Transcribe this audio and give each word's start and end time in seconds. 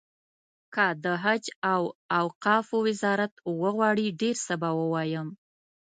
که 0.73 0.85
د 1.03 1.05
حج 1.23 1.45
او 1.73 1.81
اوقافو 2.21 2.75
وزارت 2.87 3.33
وغواړي 3.61 4.07
ډېر 4.21 4.35
څه 4.45 4.53
به 4.61 4.69
ووایم. 4.79 5.27